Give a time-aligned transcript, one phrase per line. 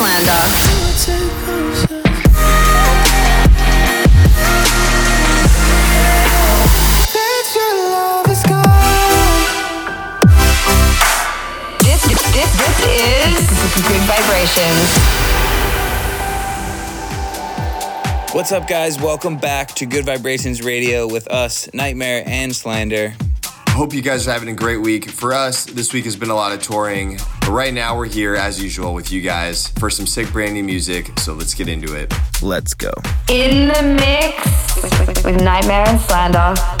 [0.00, 0.32] Slander.
[11.80, 13.52] This, this, this is
[13.86, 14.88] Good Vibrations.
[18.34, 18.98] What's up, guys?
[18.98, 23.12] Welcome back to Good Vibrations Radio with us, Nightmare and Slander.
[23.68, 25.10] Hope you guys are having a great week.
[25.10, 27.18] For us, this week has been a lot of touring.
[27.50, 30.62] But right now, we're here as usual with you guys for some sick brand new
[30.62, 31.10] music.
[31.18, 32.14] So let's get into it.
[32.40, 32.92] Let's go.
[33.28, 36.79] In the mix with, with, with Nightmare and Slander.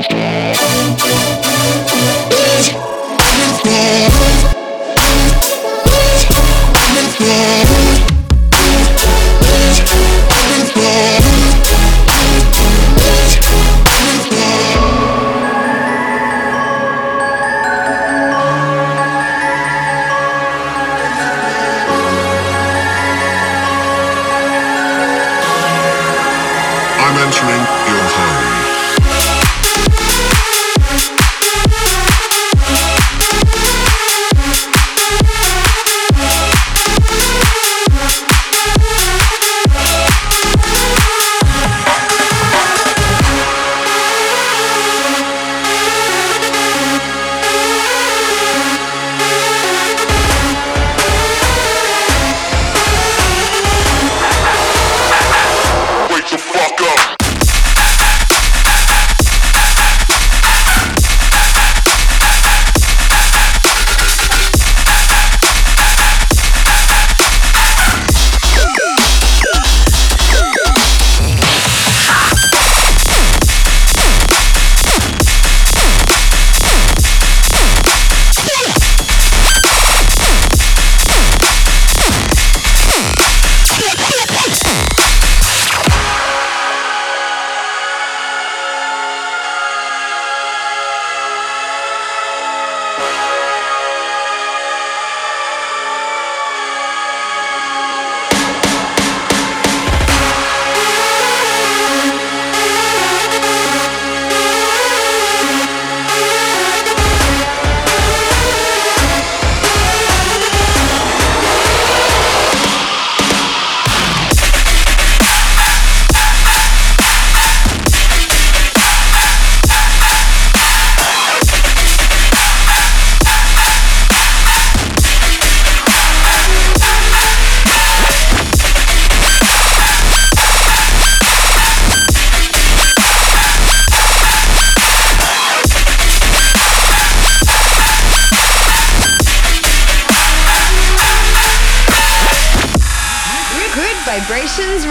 [0.00, 0.49] Música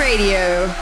[0.09, 0.73] Radio.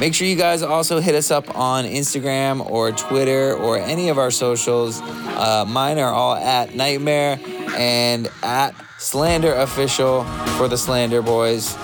[0.00, 4.16] Make sure you guys also hit us up on Instagram or Twitter or any of
[4.16, 5.02] our socials.
[5.02, 7.38] Uh, mine are all at Nightmare
[7.76, 10.24] and at Slander Official
[10.56, 11.76] for the Slander Boys.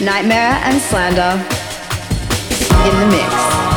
[0.00, 1.44] Nightmare and Slander
[2.88, 3.75] in the mix.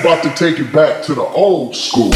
[0.00, 2.12] About to take it back to the old school.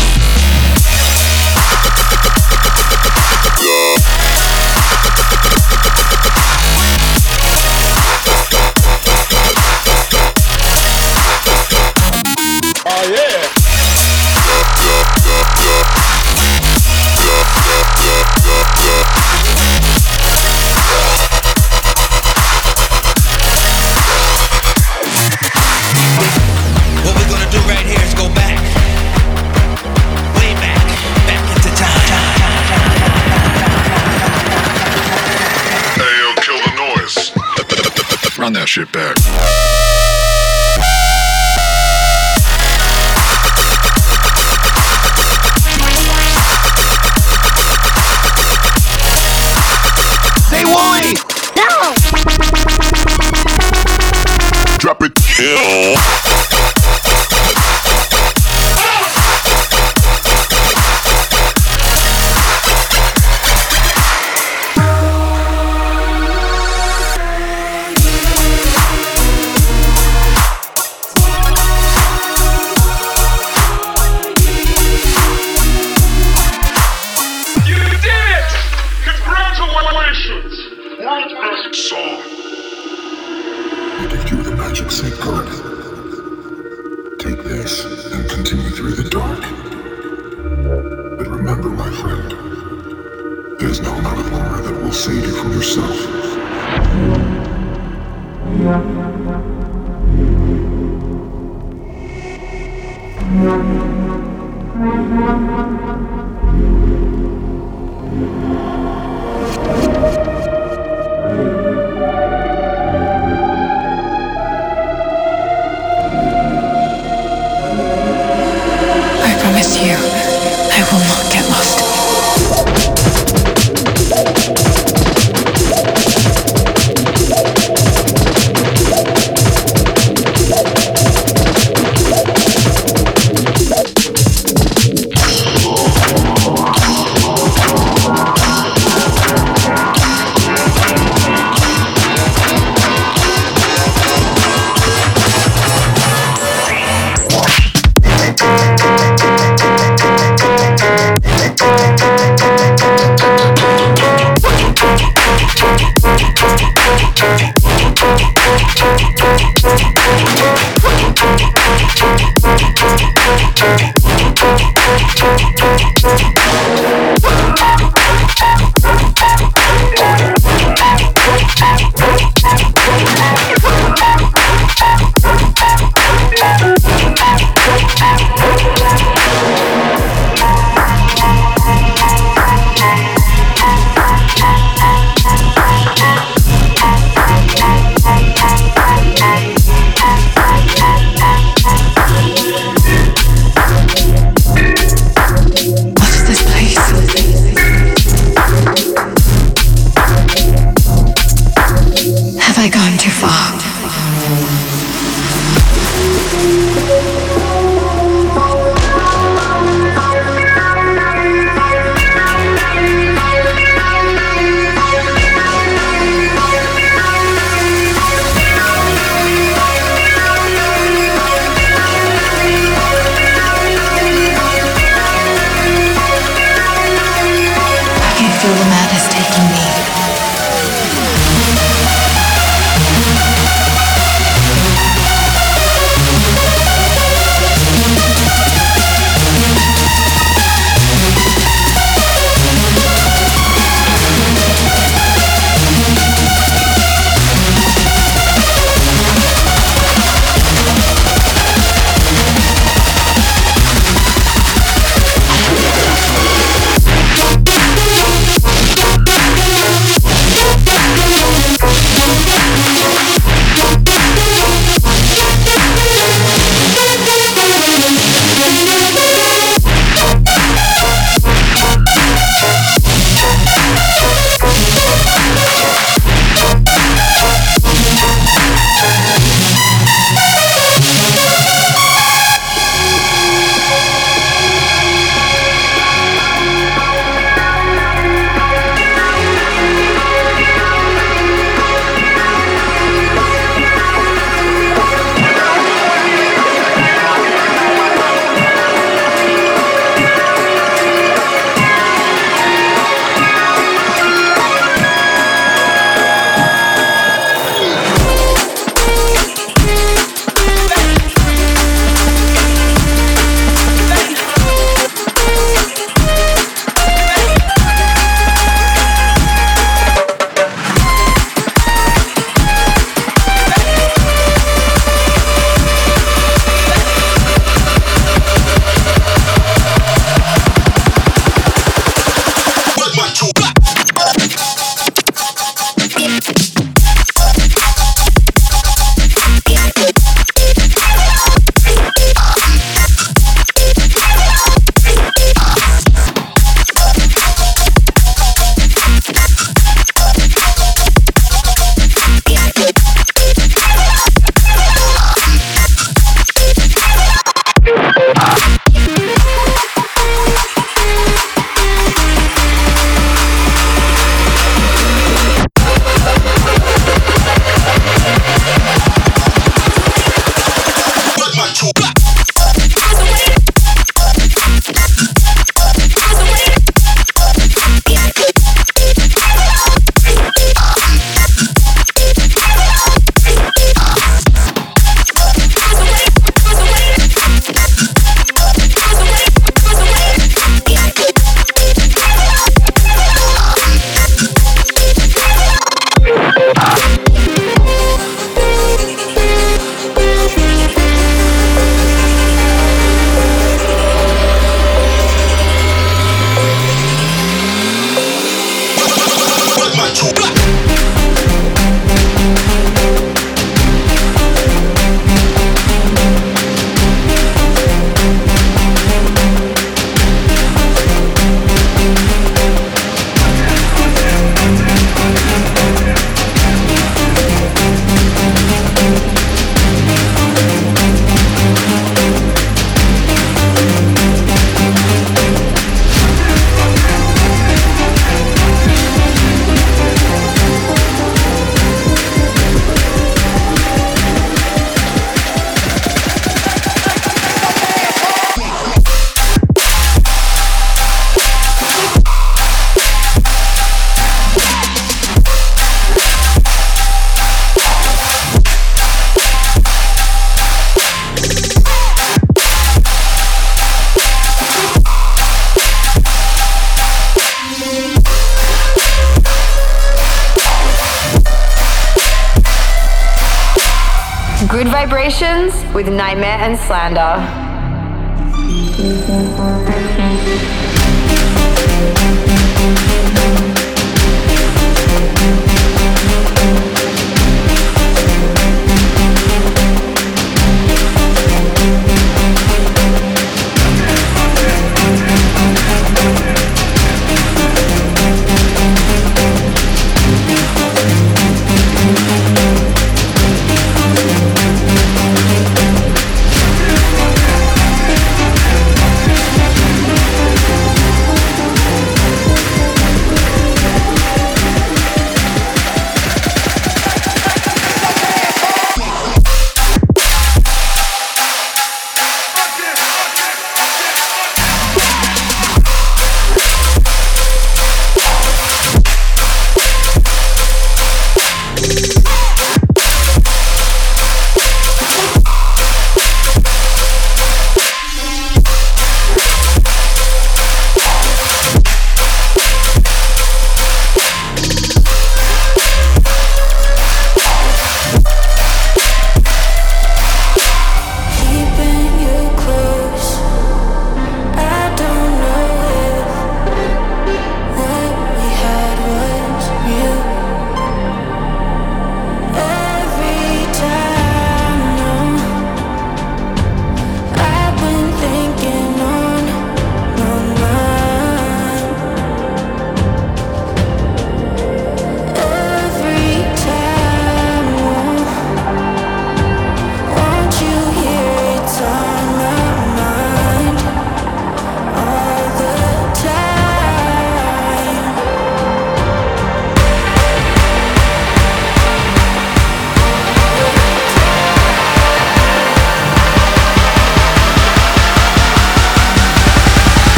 [54.78, 55.14] Drop it.
[55.14, 56.51] Kill.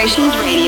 [0.00, 0.59] Vibrations Radio.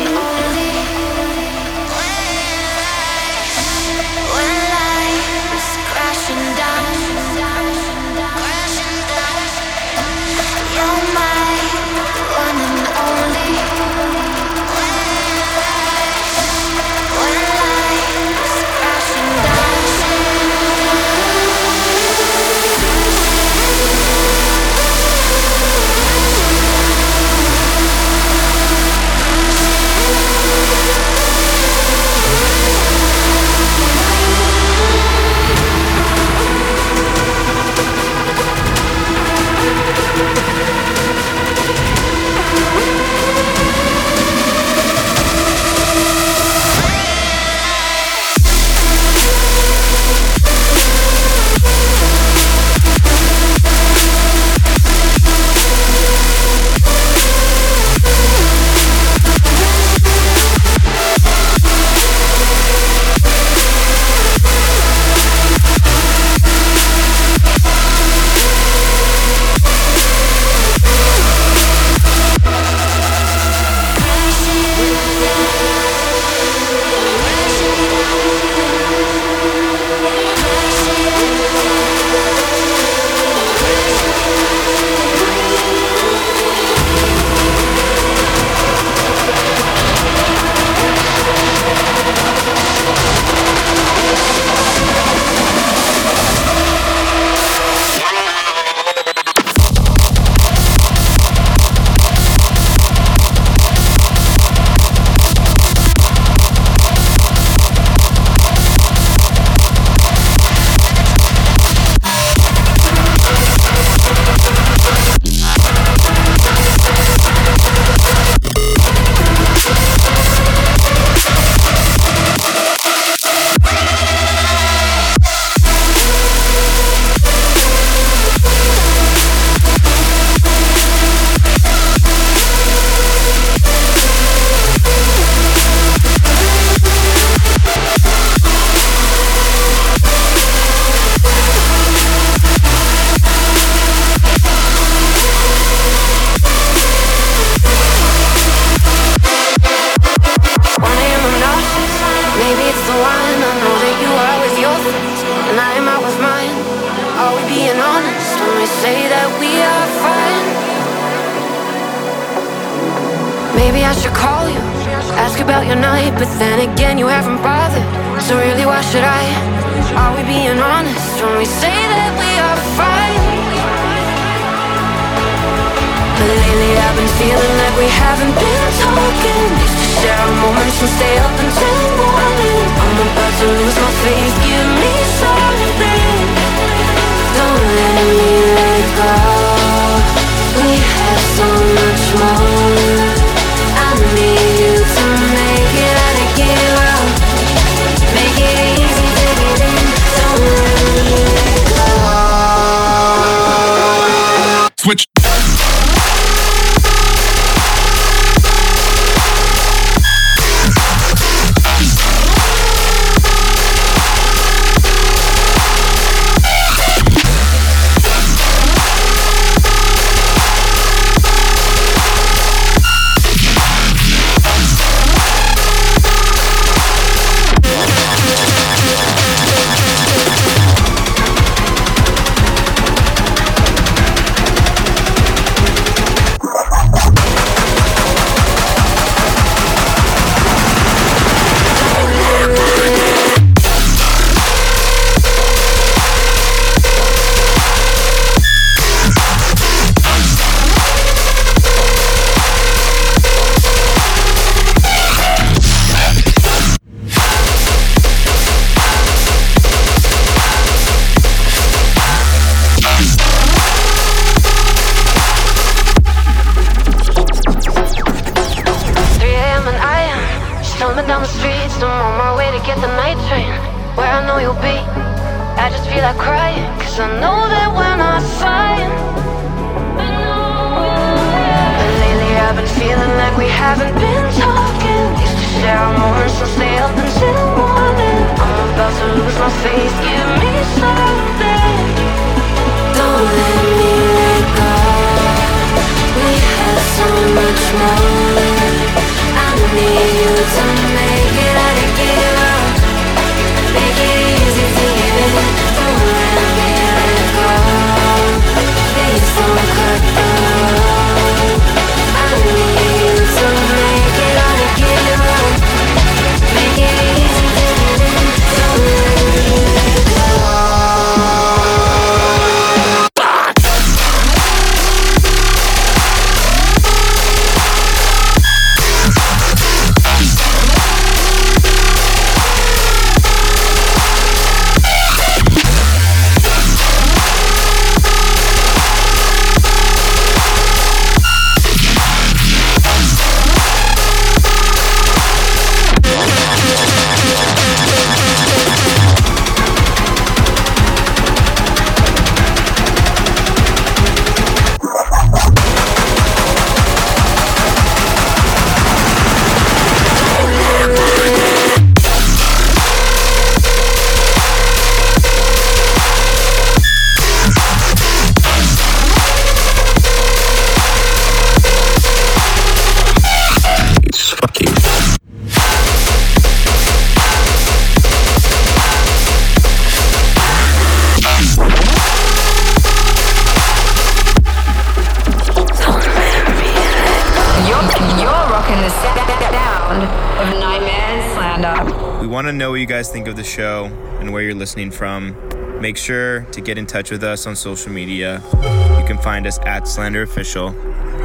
[392.93, 393.87] guys think of the show
[394.21, 395.35] and where you're listening from.
[395.81, 398.43] Make sure to get in touch with us on social media.
[398.53, 400.69] You can find us at Slander Official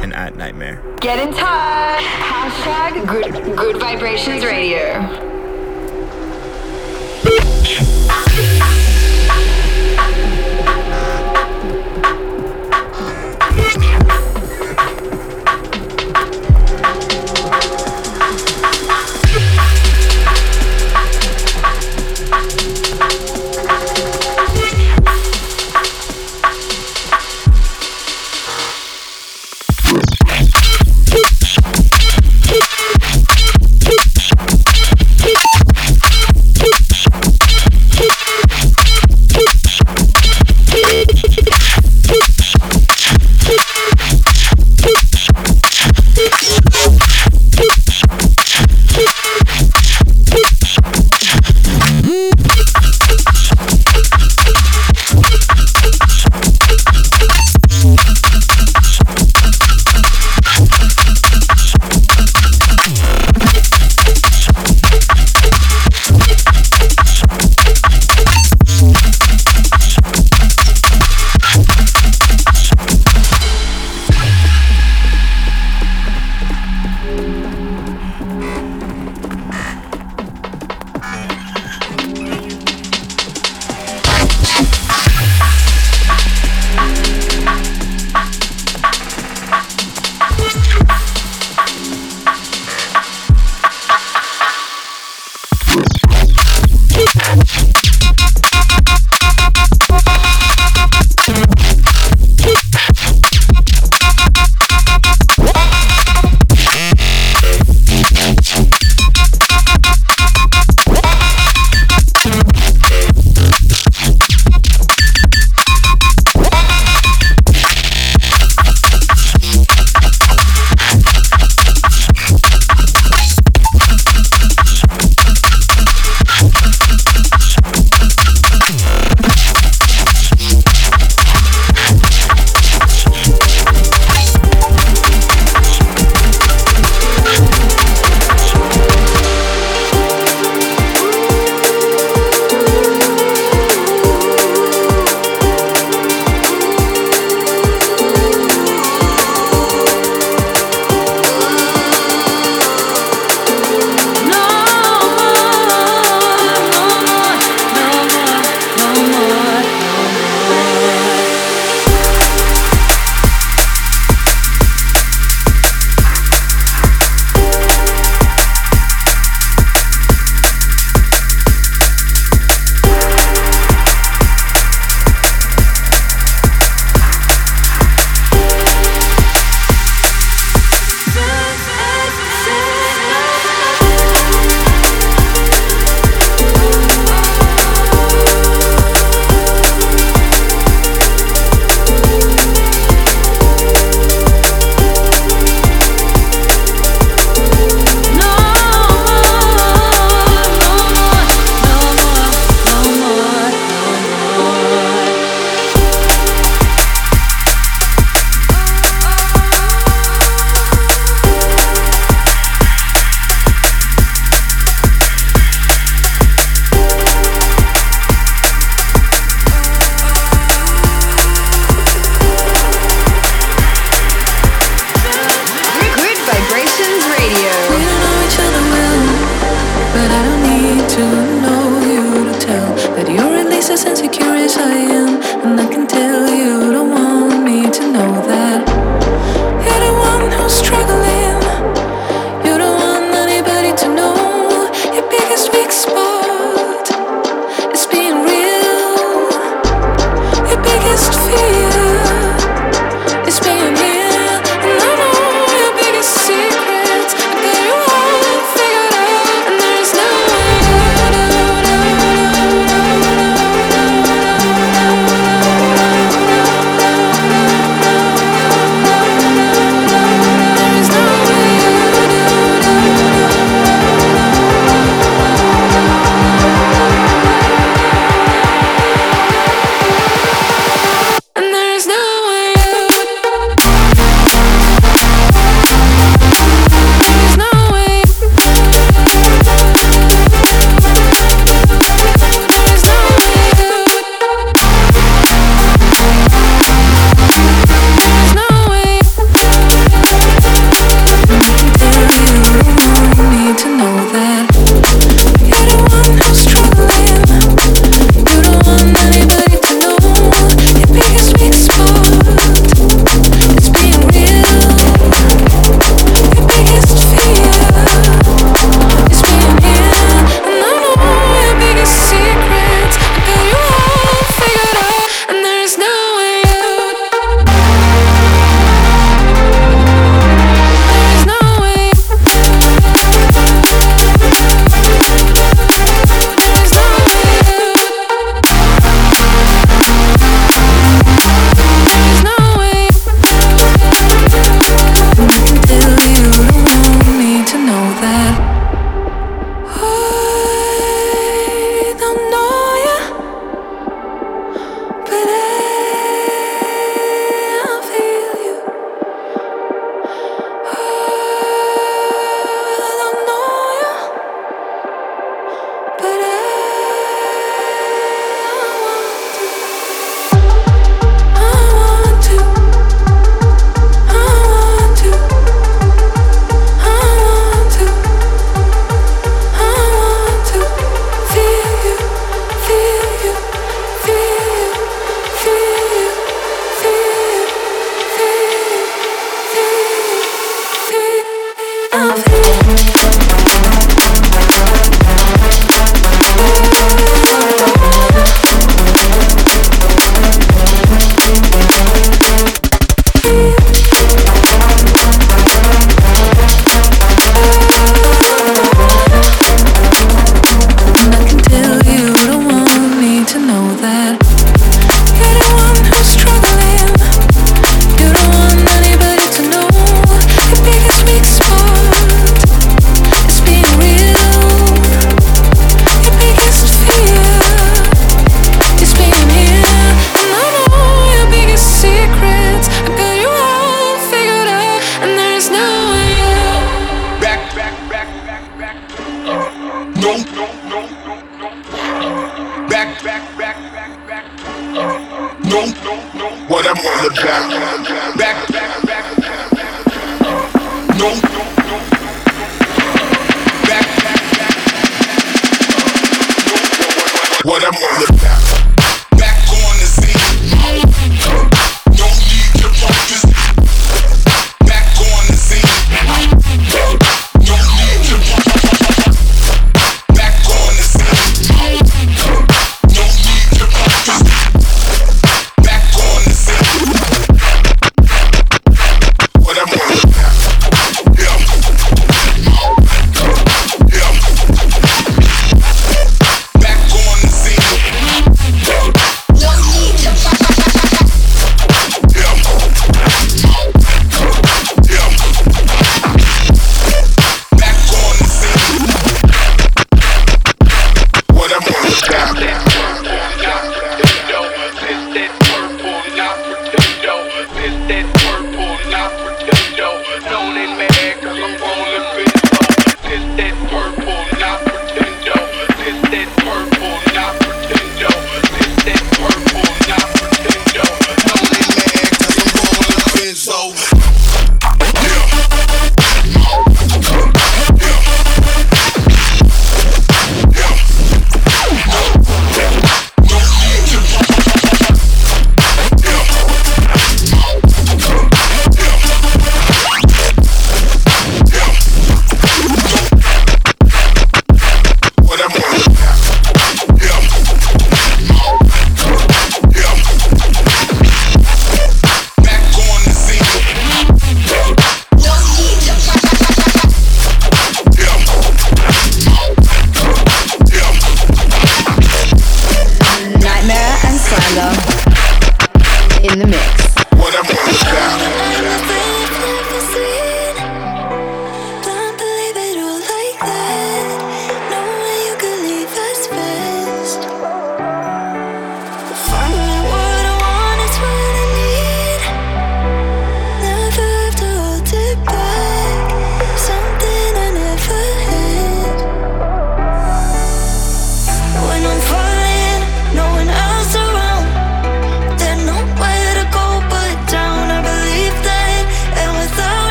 [0.00, 1.00] and at NGHTMRE.
[1.00, 2.02] Get in touch.
[2.04, 4.94] Hashtag Good, Gud Vibrations Radio.
[7.22, 7.88] Bitch.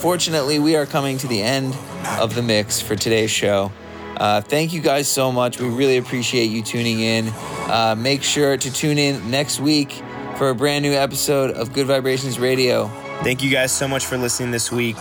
[0.00, 1.76] Unfortunately, we are coming to the end
[2.18, 3.70] of the mix for today's show.
[4.16, 5.60] Uh, thank you guys so much.
[5.60, 7.28] We really appreciate you tuning in.
[7.68, 9.92] Uh, make sure to tune in next week
[10.38, 12.86] for a brand new episode of Gud Vibrations Radio.
[13.22, 14.96] Thank you guys so much for listening this week.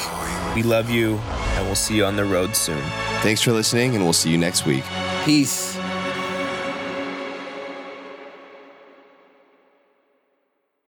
[0.54, 2.84] We love you, and we'll see you on the road soon.
[3.22, 4.84] Thanks for listening, and we'll see you next week.
[5.24, 5.69] Peace.